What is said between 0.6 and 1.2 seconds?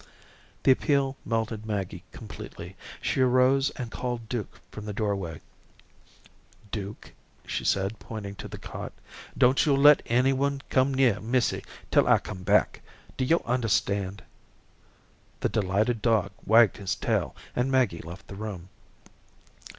The appeal